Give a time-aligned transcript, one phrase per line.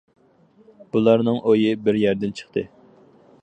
[0.95, 2.65] بۇلارنىڭ ئويى بىر يەردىن چىقتى.